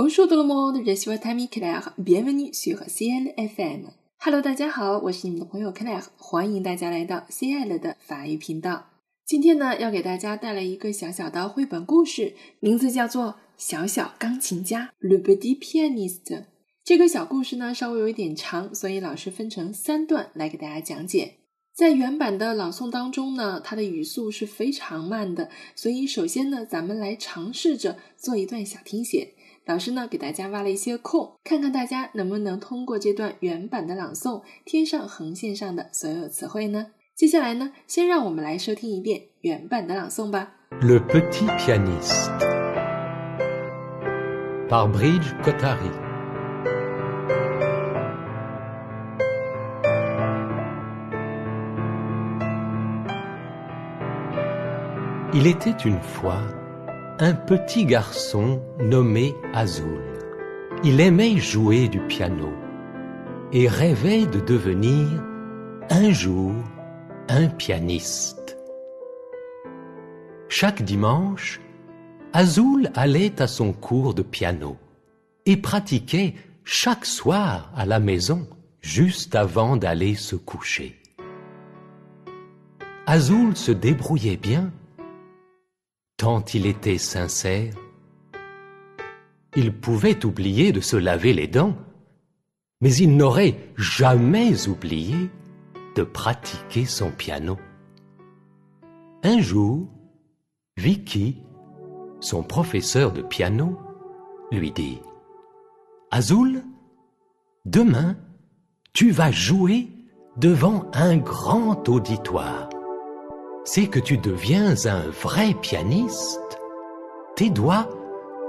[0.00, 1.92] Bonjour tout le monde, je suis Tammy Claire.
[1.98, 3.86] Bienvenue sur CLFM.
[4.20, 8.90] Hello，大家好，我是你们的朋友 Claire，欢迎大家来到 CL 的法语频道。
[9.26, 13.24] 今天呢，要给大家带来一个小小的绘本故事，名字叫做
[13.56, 16.44] 《小小钢琴家》（Le Petit Pianiste）。
[16.84, 21.38] 这个小故事呢，稍微有一点长，所以老师分成三段来给大家讲解。
[21.74, 29.34] 在原版的朗诵当中呢，它的语速是非常慢的，所以首先呢，咱们来尝试着做一段小听写。
[29.68, 36.86] 老师呢，给大家挖了一些空，看看大家能不能通过这段原版的朗诵贴上横线上的所有词汇呢？
[37.14, 40.52] 接下来呢，先让我们来收听一遍原版的朗诵吧。
[40.80, 42.30] Le petit pianiste
[44.70, 45.90] par Bridge Kotari
[55.34, 56.40] Il était une fois
[57.20, 60.02] un petit garçon nommé Azul.
[60.84, 62.52] Il aimait jouer du piano
[63.52, 65.08] et rêvait de devenir
[65.90, 66.52] un jour
[67.28, 68.56] un pianiste.
[70.48, 71.60] Chaque dimanche,
[72.32, 74.76] Azul allait à son cours de piano
[75.44, 78.46] et pratiquait chaque soir à la maison
[78.80, 80.96] juste avant d'aller se coucher.
[83.06, 84.70] Azul se débrouillait bien
[86.18, 87.72] tant il était sincère.
[89.56, 91.76] Il pouvait oublier de se laver les dents,
[92.80, 95.30] mais il n'aurait jamais oublié
[95.94, 97.56] de pratiquer son piano.
[99.22, 99.88] Un jour,
[100.76, 101.38] Vicky,
[102.20, 103.78] son professeur de piano,
[104.50, 105.00] lui dit
[106.10, 106.64] Azul,
[107.64, 108.16] demain,
[108.92, 109.88] tu vas jouer
[110.36, 112.68] devant un grand auditoire
[113.70, 116.58] c'est que tu deviens un vrai pianiste.
[117.36, 117.86] Tes doigts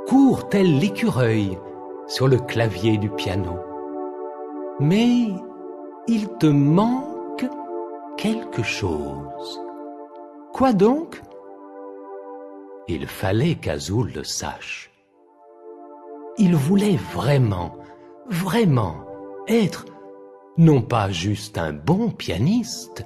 [0.08, 1.60] courent tel l'écureuil
[2.08, 3.58] sur le clavier du piano.
[4.80, 5.28] Mais
[6.08, 7.46] il te manque
[8.16, 9.62] quelque chose.
[10.54, 11.22] Quoi donc?
[12.88, 14.90] Il fallait qu'Azul le sache.
[16.38, 17.76] Il voulait vraiment,
[18.30, 18.96] vraiment
[19.50, 19.84] être
[20.58, 23.06] non pas juste un bon pianiste,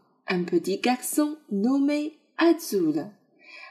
[0.33, 3.09] Un petit garçon nommé Azul。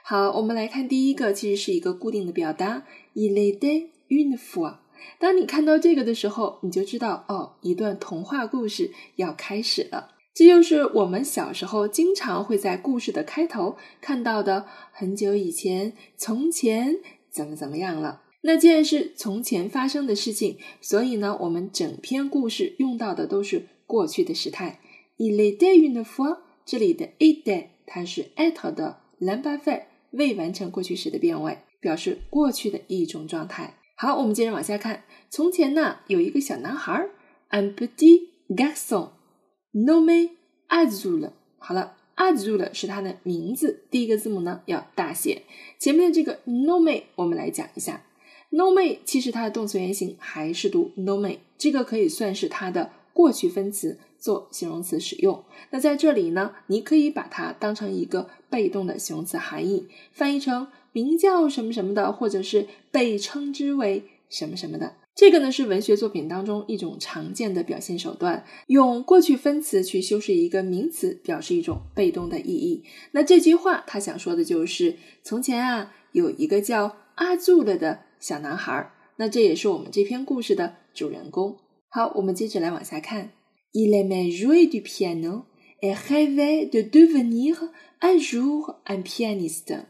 [0.05, 2.85] 好，我们来看第一个，其实是一个固定的表达
[3.15, 4.77] ，il était une fois。
[5.19, 10.11] 当你看到这个的时候，你就知道哦，一段童话故事要开始了。
[10.35, 14.67] 这就是我们小时候经常会在故事的开头看到的。
[14.93, 16.97] 很久以前，从前
[17.31, 18.21] 怎么怎么样了？
[18.43, 24.81] 那既然是从前发生的事情，所以呢，我们整篇故事用到的都是过去的时态。
[25.17, 26.39] Il était une fois，
[26.71, 33.75] 这里的 était 它是 at 的 l'imparfait 未完成过去时的变位，表示过去的一种状态。
[33.97, 35.03] 好，我们接着往下看。
[35.31, 37.09] 从前呢，有一个小男孩
[37.51, 40.31] ，un petit garçon，nommé
[40.69, 41.33] Azul。
[41.59, 45.43] 好了，Azul 是他的名字，第一个字母呢要大写。
[45.81, 48.05] 前面的这个 nommé 我们来讲一下
[48.53, 53.99] ，nommé 其实它的动词原形还是读 nommé，这个可以算是它的过去分词。
[54.21, 64.97] 做形容词使用，那在这里呢，你可以把它当成一个被动的形容词含义，翻译成名叫什么什么的，或者是被称之为什么什么的。
[65.15, 72.85] 这个呢是文学作品当中一种常见的表现手段，用过去分词去修饰一个名词，表示一种被动的意义。
[73.13, 81.57] 那这句话他想说的就是，从前啊有一个叫阿祖了的小男孩，那这也是我们这篇故事的主人公。
[81.93, 83.33] 好，我们接着来往下看。
[83.73, 85.47] Il aimait jouer du piano
[85.81, 87.57] et rêvait de devenir
[87.99, 89.87] un jour un pianiste。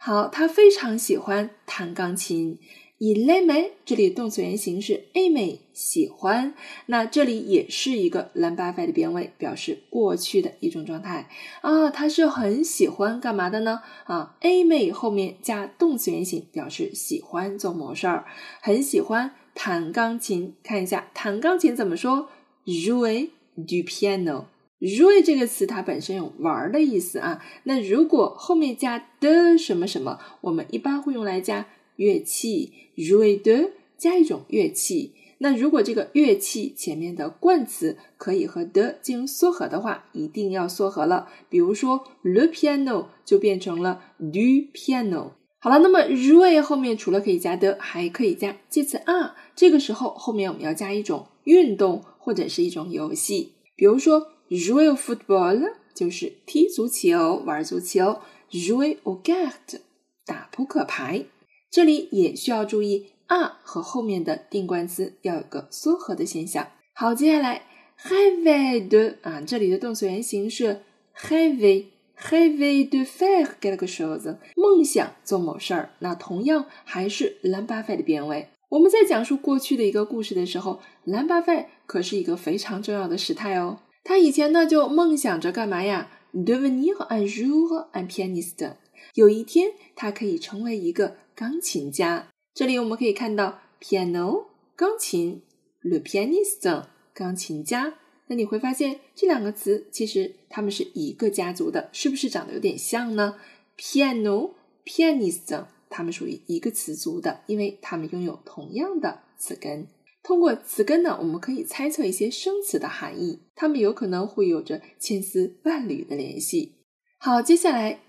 [0.00, 2.58] 好，他非常喜欢弹钢琴。
[2.98, 6.52] Il aimait 这里动词原形是 aimait 喜欢，
[6.86, 11.28] 那这里也是一个 l'imparfait 的变位，表示过去的一种状态
[11.62, 11.88] 啊。
[11.90, 13.80] 他是很喜欢干嘛的呢？
[14.04, 18.26] 啊，aimait 后面加动词原形，表示喜欢做某事儿，
[18.60, 20.54] 很喜欢弹钢琴。
[20.62, 22.30] 看一下弹钢琴怎么说
[22.64, 24.44] ？jouer du piano。
[24.80, 31.66] jouer 这个词它本身有玩的意思啊，那如果后面加的什么什么，我们一般会用来加
[31.96, 32.72] 乐器。
[32.96, 41.28] jouer de 加一种乐器，那如果这个乐器前面的冠词可以和的进行缩合的话，一定要缩合了。
[41.50, 45.32] 比如说 le piano 就变成了 du piano。
[45.62, 49.34] 好了，那么 jouer 后面除了可以加的，还可以加介词 are。
[49.54, 53.52] 这个时候后面我们要加一种运动或者是一种游戏。
[53.76, 58.20] 比如说 jouer football 就是踢足球、玩足球
[58.50, 59.80] ；jouer au carte
[60.24, 61.26] 打扑克牌。
[61.70, 63.12] 这里也需要注意。
[63.28, 66.66] are 和后面的定冠词要有个缩合的现象。
[66.94, 67.66] 好，接下来
[68.02, 70.80] rêver de 啊，这里的动词原形是
[71.16, 71.84] heavy
[72.28, 75.90] rêver de faire quelque chose，梦想做某事儿。
[76.00, 78.48] 那同样还是兰巴费的变位。
[78.68, 83.80] 我们在讲述过去的一个故事的时候，兰巴费可是一个非常重要的时态哦。
[84.04, 88.74] 他以前呢就梦想着干嘛呀？devenir un jour un pianiste，
[89.14, 92.28] 有一天他可以成为一个钢琴家。
[92.54, 94.46] 这里我们可以看到 piano
[94.76, 95.42] 钢琴
[95.82, 97.94] ，le pianiste 钢琴家。
[98.30, 103.34] 那你会发现这两个词其实它们是一个家族的，是不是长得有点像呢
[103.76, 104.52] ？piano
[104.84, 109.88] pianist，它们属于一个词族的，因为它们拥有同样的词根。
[110.22, 116.76] 通过词根呢，我们可以猜测一些生词的含义，它们有可能会有着千丝万缕的联系。
[117.18, 118.00] 好，接下来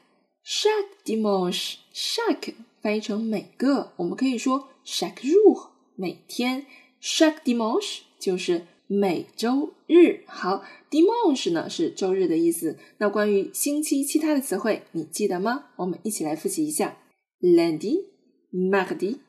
[0.45, 2.53] chaque dimanche chaque。
[2.79, 6.67] 翻译成每个，我们可以说 chaque jour 每天
[7.01, 10.25] ，chaque dimanche 就是每周日。
[10.27, 12.77] 好，dimanche 呢是周日的意思。
[12.97, 15.69] 那关于星期其他的词汇，你记得吗？
[15.77, 16.97] 我们一起来复习一下
[17.39, 18.07] ：lundi、
[18.51, 19.19] mardi、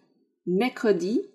[0.44, 1.26] mercredi、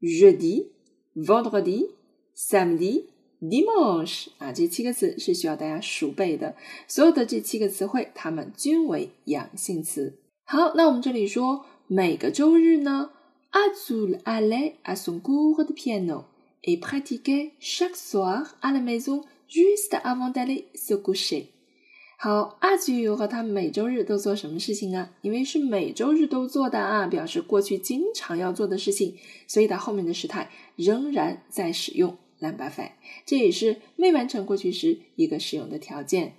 [0.00, 0.66] jeudi、
[1.14, 1.90] vendredi、
[2.36, 3.04] samedi、
[3.40, 6.56] dimanche 啊，这七个词是需要大家熟背的。
[6.88, 10.18] 所有的这七个词汇，它们均为阳性词。
[10.44, 13.12] 好，那我们这里说每个周日呢
[13.52, 16.24] ，Azul allait à son cours de piano
[16.64, 21.46] et pratiquait chaque soir à la maison juste avant d'aller se coucher。
[22.18, 25.10] 好，Azul 和他每周日都做什么事情啊？
[25.20, 29.16] 因为是每周日都做的啊，表示过去经常要做的事情，
[29.46, 32.92] 所以它后面的时态仍然在使用 l'imparfait，
[33.26, 36.34] 这也是未完成过去时一个使用的条件。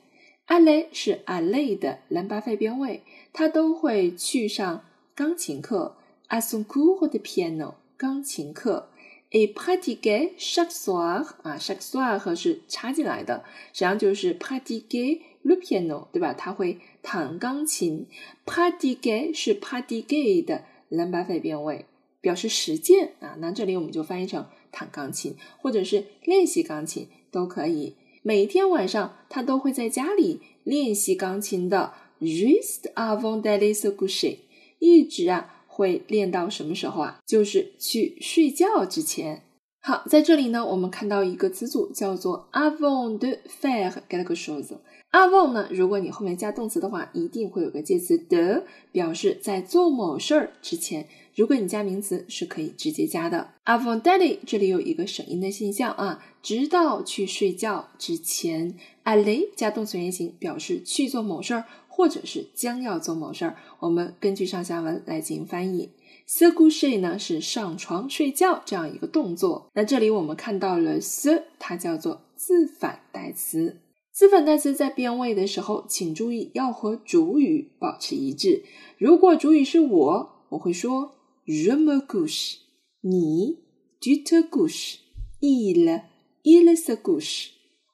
[0.48, 4.84] a l e 是 a l e 的兰巴费变位，他都会去上
[5.14, 5.96] 钢琴课。
[6.30, 8.90] a son cours de piano 钢琴课。
[9.32, 13.44] Et pratiquer chaque soir 啊，chaque soir 是插进来的，
[13.74, 16.34] 实际上就是 pratiquer le piano，对吧？
[16.34, 18.08] 他会弹钢琴。
[18.46, 21.86] pratiquer 是 pratiquer 的兰巴费变位，
[22.22, 23.36] 表示实践啊。
[23.40, 27.96] 那这里我们就翻译成弹钢琴，或者是练习钢琴都可以。
[28.24, 31.94] 每天晚上，他都会在家里练习钢琴的。
[32.20, 34.38] Juste avant d'aller se coucher，
[34.80, 37.20] 一直啊会练到什么时候啊？
[37.28, 39.44] 就是去睡觉之前。
[39.80, 44.72] 好，在这里呢，我们看到一个词组叫做 avant de faire quelque chose。
[45.12, 51.08] avant 呢，如果你后面加动词的话，一定会有个介词 d 表示在做某事儿之前。
[51.36, 53.52] 如果你加名词，是可以直接加的。
[53.64, 58.76] Avant d'aller，这里有一个省音的现象啊，直到去睡觉之前。
[59.06, 61.64] aller 加动词原形，表示去做某事儿，
[61.98, 63.58] 或者是将要做某事儿。
[63.80, 65.90] 我们根据上下文来进行翻译。
[66.28, 69.72] Se coucher 呢是上床睡觉这样一个动作。
[69.74, 73.82] 那这里我们看到了 se，它叫做自反代词。
[74.14, 78.64] 自反代词在变位的时候，请注意要和主语保持一致。
[79.00, 81.16] 如果主语是我，我会说。
[81.48, 82.58] Je me couche，
[83.02, 83.58] 你
[84.02, 87.48] ，tu te couches，il，il se couche。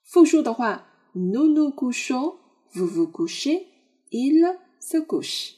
[0.04, 3.08] 复数的话，nous nous couchons，vous vous
[4.14, 5.54] Il se couche。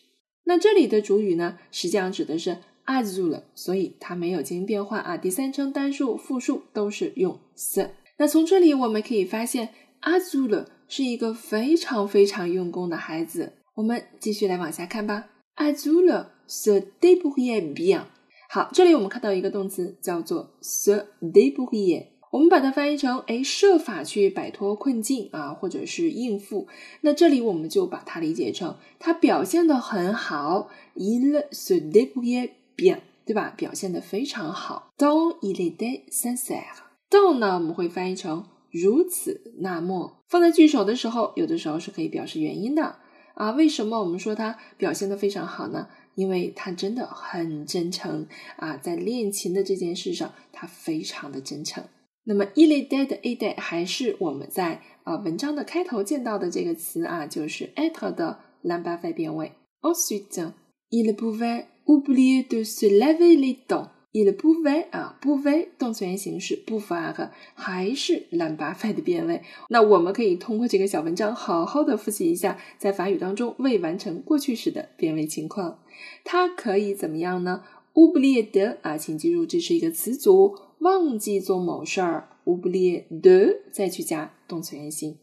[0.46, 5.18] 那这里的主语呢，实际上指的是 Azul，所以它没有进行变化啊。
[5.18, 7.90] 第三称单数、复数都是用 se。
[8.18, 9.70] 那从这里我们可以发现
[10.02, 13.54] ，Azul 是一个非常非常用功的孩子。
[13.76, 18.04] 我们继续来往下看吧 a z u l se d é b r o u i l l bien。
[18.50, 26.68] 好，这里我们看到一个动词叫做 se d é b r o u i l l 我们把它翻译成哎设法去摆脱困境啊，或者是应付。
[27.00, 33.54] 那这里我们就把它理解成他表现的很好，il se débrouille bien，对吧？
[33.56, 34.92] 表现的非常好。
[34.98, 42.98] Dans il était sincère，dans 呢我们会翻译成如此那么，放在句首的时候，有的时候是可以表示原因的
[43.36, 43.52] 啊。
[43.52, 45.88] 为什么我们说他表现的非常好呢？
[46.16, 48.28] 因为他真的很真诚
[48.58, 51.86] 啊，在练琴的这件事上，他非常的真诚。
[52.26, 59.52] 那么，il est de a day 还是我们在啊文章的开头见到的这个词啊，就是 être 的兰巴费变位。
[59.82, 60.52] Ensuite,
[60.90, 63.90] il pouvait oublier de se laver les dents.
[64.16, 69.42] il pouvait 啊，pouvait 动词原形是 pouvoir，还是 l'embarras 的变位。
[69.68, 75.80] 那我们可以通过这个小文章好好的复习一下，在法语当中未完成过去时的变位情况。
[76.24, 77.64] 它可以怎么样呢
[77.94, 85.18] ？oublier de 啊，请记住这是一个词组，忘记做某事儿，oublier de 再去加动词原形。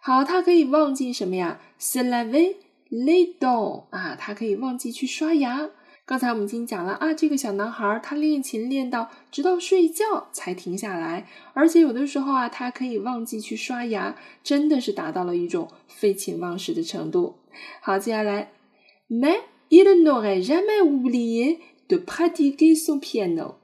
[0.00, 2.56] 好，它可以忘记什么呀？se laver
[2.90, 5.70] les dents 啊，它可以忘记去刷牙。
[6.06, 17.36] 刚才我们已经讲了啊，这个小男孩他练琴练到直到睡觉才停下来，而且有的时候啊，他可以忘记去刷牙，真的是达到了一种废寝忘食的程度。
[17.80, 18.52] 好，接下来
[19.08, 19.38] ，Mais
[19.70, 23.54] il n'aurait jamais oublié de pratiquer son piano。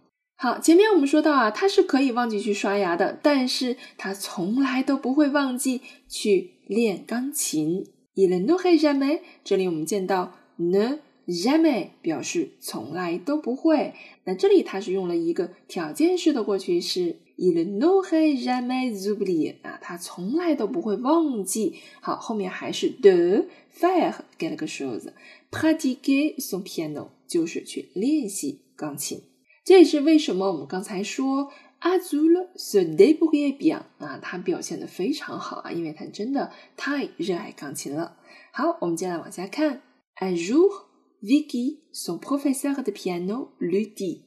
[0.42, 7.84] 好，前面我们说到啊，他是可以忘记去刷牙的，但是他从来都不会忘记去练钢琴。
[8.14, 11.00] Il n'aurait jamais，这里我们见到 ne。
[11.26, 13.92] jamais 表示从来都不会，
[14.24, 21.74] 那这里它是用了一个条件式的过去式，il n'aurait jamais oublié 啊，他从来都不会忘记。
[22.00, 23.44] 好，后面还是 de
[23.78, 29.20] faire quelque chose，pratiquer son piano 就是去练习钢琴。
[29.64, 38.16] 这也是为什么我们刚才说 Azul se débrouille bien 啊，他表现的非常好啊，因为他真的太热爱钢琴了。
[38.52, 39.82] 好，我们接下来往下看
[40.20, 40.90] ，un jour。
[41.22, 44.22] Vicky son professeur de piano lui dit。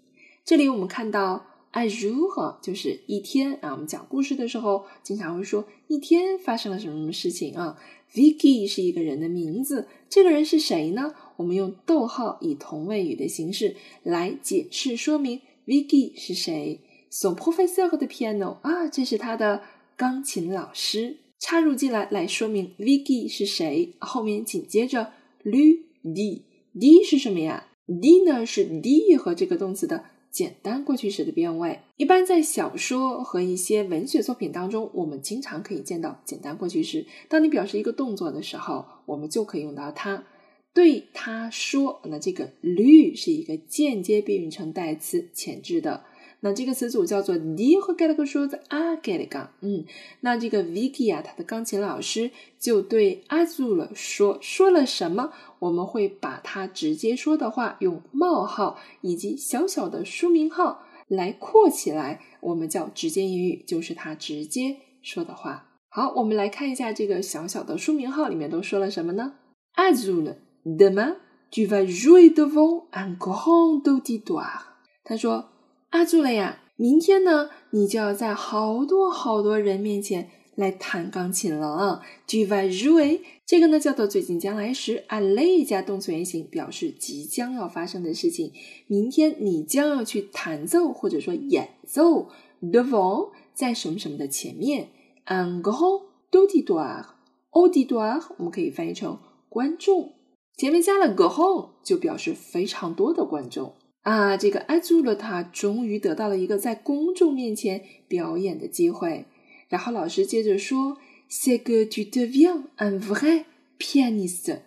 [0.45, 3.71] 这里我们看到哎，如何就是一天啊。
[3.71, 7.79] 我们讲故事的时候，经常会说一天发生了什么什么事情啊。
[8.13, 11.15] Vicky 是一个人的名字，这个人是谁呢？
[11.35, 16.79] 我们用逗号以同位语的形式来解释说明 Vicky 是谁。
[17.09, 19.63] So professeur de piano 啊，这是他的
[19.97, 21.17] 钢琴老师。
[21.39, 25.11] 插入进来来说明 Vicky 是谁，后面紧接着
[25.43, 26.45] lu d
[26.79, 31.79] d 是什么呀？d 呢是 d 和这个动词的简单过去时的变位。
[31.95, 37.05] 一般在小说和一些文学作品当中，我们经常可以见到简单过去时。
[37.29, 40.25] 当你表示一个动作的时候，我们就可以用到它。
[40.73, 46.03] 对他说，那这个 lu 是一个间接宾语成代词，前置的。
[46.45, 49.85] 那这个词组叫做 d 和 get 个说的啊 get 个，嗯，
[50.19, 55.31] 那这个 Vicky 啊，他的钢琴老师就对 Azul 说说了什么？
[55.59, 65.69] 我们会把他直接说的话用冒号以及小小的书名号来括起来，我们叫直接英语，就是他直接说的话。
[65.87, 69.35] 好，我们来看一下这个小小的书名号里面都说了什么呢
[69.75, 71.15] ？Azul，demain
[71.49, 74.63] tu vas jouer devant un grand auditoire。
[75.05, 75.52] 他说。
[75.93, 88.51] 阿朱了呀，明天呢，你就要在好多好多人面前来弹钢琴了啊！Tu vas jouer，这个呢叫做最近将来时，aller 加动词原形，表示即将要发生的事情。
[88.87, 94.89] 明天你将要去弹奏或者说演奏，devant 在什么什么的前面
[95.27, 100.13] ，un grand auditoire，auditoire 我们可以翻译成观众，
[100.57, 103.75] 前面加了 grand 就表示非常多的观众。
[104.03, 109.25] 啊，这个阿朱罗塔终于得到了一个在公众面前表演的机会。
[109.69, 110.97] 然后老师接着说
[111.31, 113.45] ：“C'est que tu deviens un vrai
[113.79, 114.59] pianiste。”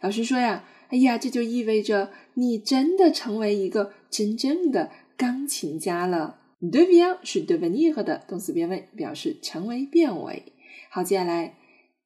[0.00, 6.38] 老师说呀：“哎呀，这就意味着你真的成为一个真正的钢琴家了。
[6.62, 10.44] ”deviens 是 devenir 的动词变位，表示成为变为。
[10.88, 11.56] 好，接下来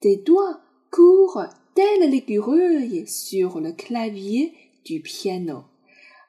[0.01, 0.61] ，des doigts
[0.91, 5.70] courent dans l'aiguille sur le clavier du piano。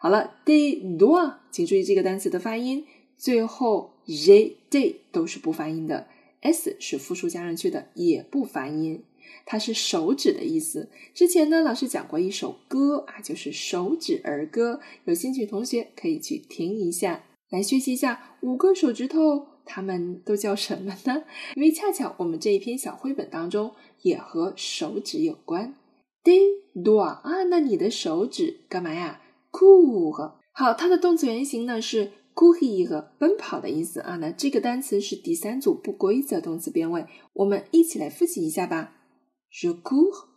[0.03, 2.87] 好了，de do，请注意这个单词的发音，
[3.19, 6.07] 最后 j、d 都是不发音的
[6.41, 9.03] ，s 是复数加上去的，也不发音，
[9.45, 10.89] 它是手指的意思。
[11.13, 21.25] 之前呢，老师讲过一首歌啊，就是手指儿歌，有兴趣同学可以去听一下，来学习一下五个手指头，它们都叫什么呢？
[21.55, 25.75] 因为恰巧我们这一篇小绘本当中也和手指有关
[26.23, 26.39] ，de
[26.83, 29.20] do 啊，那你的手指干嘛呀
[29.51, 34.15] ？cour 好，它的动词原形呢是 courir 奔跑的意思啊。
[34.17, 38.93] 那这个单词是第三组不规则动词变位，我们一起来复习一下吧。
[39.49, 40.27] Je cours,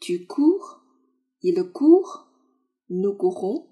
[0.00, 0.80] tu cours,
[1.40, 2.24] il court,
[2.88, 3.66] nous courons,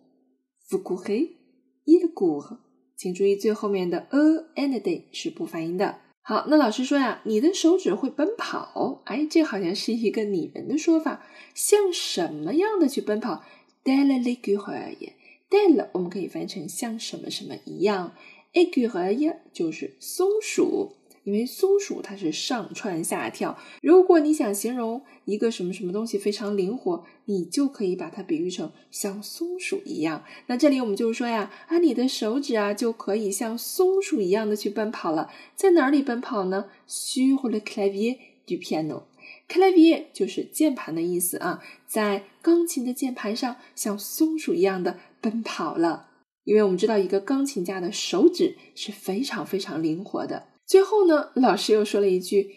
[0.68, 1.36] vous courez,
[1.84, 2.58] il court。
[2.96, 4.18] 请注意最后面的 a
[4.54, 5.98] and day 是不发音的。
[6.22, 13.42] 好，那老师说呀，你的手指会奔跑，哎，这好像是一个拟人的说法，像什么样的去奔跑？
[13.82, 15.14] 带了 l 句和也
[15.48, 18.14] 带了，我们可以翻成像什么什么一样。
[18.52, 20.92] a 句和也就是松鼠
[21.24, 23.56] 因为松鼠它是上蹿下跳。
[23.80, 30.24] 如果你想形容一个什么什么东西非常灵活，你就可以把它比喻成像松鼠一样。
[30.48, 35.30] 那这里我们就是说呀，啊，你的手指啊就可以像松鼠一样的去奔跑了。
[35.54, 39.04] 在哪里奔跑呢？Sur le clavier du piano。
[39.52, 46.08] Clavier 就是键盘的意思啊，在钢琴的键盘上像松鼠一样的奔跑了。
[46.44, 50.48] 因为我们知道，一个钢琴家的手指是非常非常灵活的。
[50.66, 52.50] 最后呢，老师又说了一句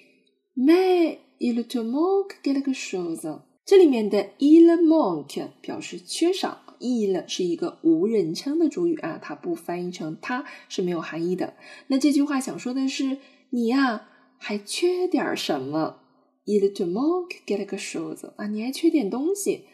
[0.55, 11.55] ，May il te manque quelque chose。”这里面的 “il manque” 表示缺少，“il” 是一个无人称的主语啊，它不翻译成“它”是没有含义的。
[11.87, 13.17] 那这句话想说的是，
[13.49, 15.97] 你呀还缺点什么
[16.45, 19.65] ？“il te manque quelque chose” 啊，你还缺点东西。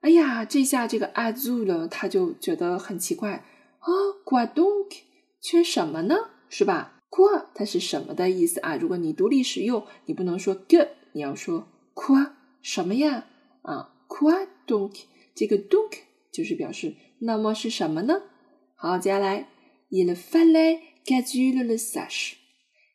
[0.00, 3.44] 哎呀，这下这个 Azul 他就觉得很奇怪。
[3.78, 3.88] 啊
[4.24, 4.96] ，quoi donc？
[5.40, 6.16] 缺什么呢？
[6.48, 8.76] 是吧？quoi 它是什么的意思啊？
[8.76, 12.30] 如果你独立使用，你不能说 que，你要说 quoi
[12.62, 13.26] 什么呀？
[13.62, 15.02] 啊，quoi donc？
[15.34, 15.98] 这个 donc
[16.32, 18.22] 就是表示那么是什么呢？
[18.76, 19.48] 好，接下来
[19.90, 22.34] ，il fallait qu'Azul le sache。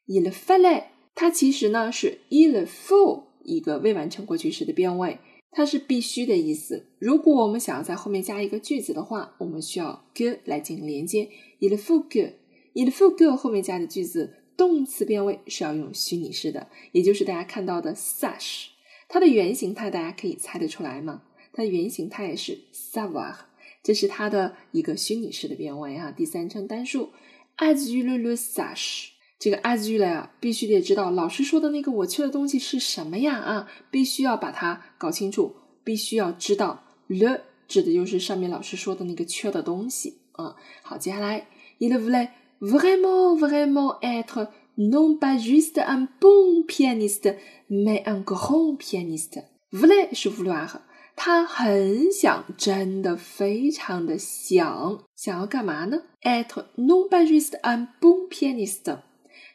[0.08, 0.84] il fallait
[1.20, 5.18] 它其实呢是 il faut 一个未完成过去时的变位。
[5.50, 6.86] 它是必须的意思。
[7.00, 11.30] 如果我们想要在后面加一个句子的话，我们需要 que 来进行连接。
[11.60, 18.68] il faut que，il faut que 后面加的句子动词变位是要用虚拟式的，也就是大家看到的 such。
[19.08, 21.24] 它的原形态大家可以猜得出来吗？
[21.52, 23.34] 它的原形态是 savoir，
[23.82, 27.10] 这是它的一个虚拟式的变位啊，第三称单数
[27.58, 29.17] as you le sash。
[29.40, 40.56] 这个 as you 呀，必须得知道老师说的那个我缺的东西是什么呀啊，必须要把它搞清楚，必须要知道 le 指的就是上面老师说的那个缺的东西啊。
[40.82, 41.48] 好，接下来
[41.80, 42.30] ，il voulait
[42.60, 47.36] vraiment vraiment être non pas juste un bon pianiste
[47.70, 49.44] mais un grand pianiste。
[49.72, 50.68] voulait 是 vouloir，
[51.16, 58.98] 他很想，真的非常的想，想要干嘛呢？être non pas juste un bon pianiste。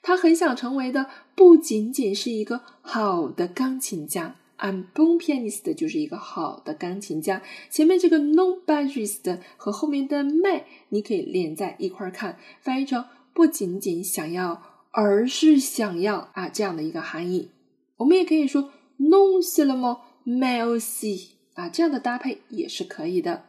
[0.02, 7.42] 他很想成为的不仅仅是一个好的钢琴家 I'm bon pianist，就是一个好的钢琴家。
[7.70, 17.50] 前面这个 non pas juste 和后面的 mais 你可以连在一块儿看，翻译成不仅仅想要，而是想要啊这样的一个含义。
[17.96, 23.44] 我们也可以说 non seulement mais aussi 啊这样的搭配也是可以的。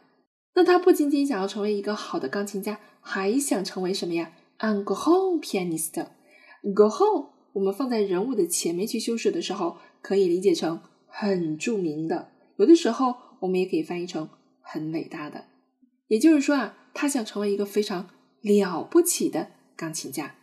[0.54, 6.06] 那他不仅仅想要成为一个好的钢琴家，还想成为什么呀？un grand pianiste。
[6.72, 12.32] Go home，我们放在人物的前面去修饰的时候，可以理解成很著名的。
[12.56, 15.46] 有的时候，我们也可以翻译成很伟大的。
[16.08, 18.08] 也就是说啊，他想成为一个非常
[18.40, 20.36] 了不起的钢琴家。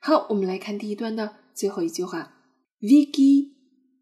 [0.00, 2.36] 好，我们来看第一段的最后一句话
[2.80, 3.50] ：Vicky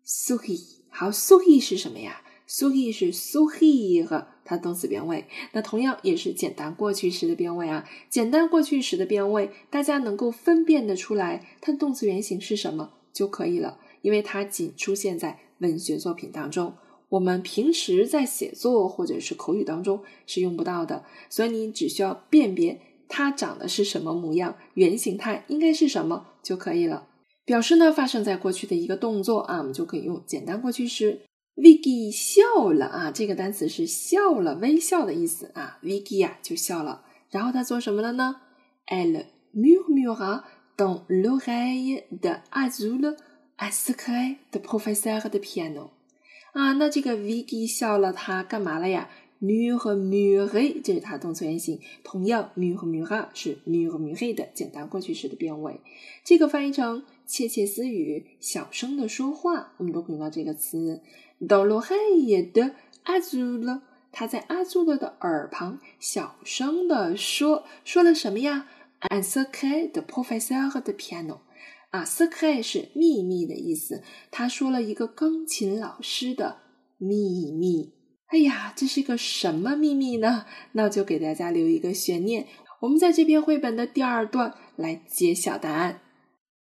[0.06, 0.82] Suhi。
[0.90, 4.31] 好，Suhi 是什么呀？Suhi 是 Suhi 和。
[4.44, 7.88] 它动词变位，那同样也是简单过去时的变位啊。
[8.08, 16.74] 简单过去时的变位，大家能够分辨得出来它的动词原形是什么就可以了，因为它仅出现在文学作品当中，
[17.10, 21.04] 我们平时在写作或者是口语当中是用不到的。
[21.30, 27.06] 所以你只需要辨别它长得是什么模样，原形态应该是什么就可以了。
[27.44, 31.20] 表示呢发生在过去的一个动作啊，我们就可以用简单过去时。
[31.54, 35.78] Vicky 笑了啊，这个单词是笑了、微笑的意思啊。
[35.82, 38.36] Vicky 呀就笑了，然后他做什么了呢
[38.86, 40.44] ？Elle murmura
[40.76, 43.16] dans l'oreille de Azul
[43.58, 45.90] un secret de professeur de piano。
[46.54, 49.10] 啊，那这个 Vicky 笑了，他干嘛了呀
[49.42, 55.80] ？murmurer 这是它动词原形，同样 murmura 是 murmurer 的简单过去式的变位，
[56.24, 61.02] 这个翻译成窃窃私语、小声的说话，我们都可以用到这个词。
[61.48, 68.68] 到了黑夜的阿祖了，他在阿祖了的耳旁小声的说：“说了什么呀
[69.10, 71.38] ？”“Un secret de professeur de piano。”
[71.90, 74.02] 啊，“secret” 是秘密的意思。
[74.30, 76.58] 他说了一个钢琴老师的
[76.96, 77.90] 秘密。
[78.32, 80.46] 哎呀，这是个什么秘密呢？
[80.72, 82.46] 那就给大家留一个悬念。
[82.80, 86.00] 我们在这篇绘本的第二段来揭晓答案。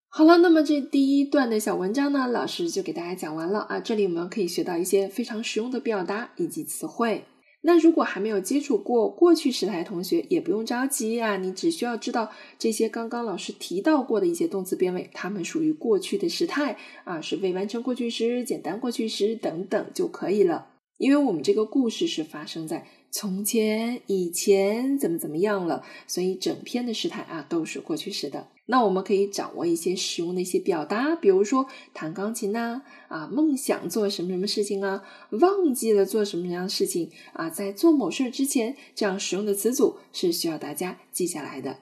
[0.08, 3.80] 好了，那么这第一段的小文章呢，老师就给大家讲完了啊。
[3.80, 7.26] 这里我们可以学到一些非常实用的表达以及词汇。
[7.62, 20.69] 那如果还没有接触过过去时态同学，也不用着急啊，你只需要知道这些刚刚老师提到过的一些动词变位，它们属于过去的时态啊，是未完成过去时、简单过去时等等就可以了。
[21.00, 28.48] 因为我们这个故事是发生在从前、以前怎么怎么样了，所以整篇的时态啊都是过去时的。
[28.68, 41.78] 那我们可以掌握一些实用的一些表达，比如说弹钢琴呐，啊，梦想做什么什么事情啊，忘记了做什么样的事情啊，在做某事之前，这样实用的词组是需要大家记下来的。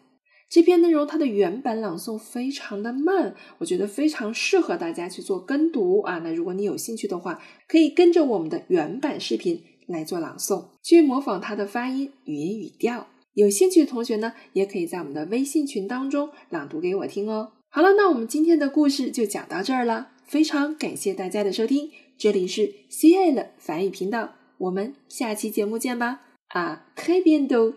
[0.49, 6.19] 这篇内容它的原版朗诵非常的慢，我觉得非常适合大家去做跟读啊。
[6.19, 13.07] 那如果你有兴趣的话，可以跟着我们的原版视频来做朗诵，去模仿它的发音、语音、语调。
[13.33, 17.51] 有兴趣的同学呢，也可以在我们的微信群当中朗读给我听哦。
[17.69, 27.73] 好了，那我们今天的故事就讲到这儿了，非常感谢大家的收听，这里是 C L 法语频道，我们下期节目见吧，啊，très bientôt。